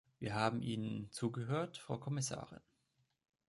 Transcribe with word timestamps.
Wir 0.17 0.33
haben 0.33 0.63
Ihnen 0.63 1.11
zugehört, 1.11 1.77
Frau 1.77 1.99
Kommissarin. 1.99 2.59